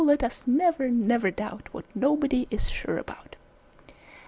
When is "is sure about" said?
2.49-3.35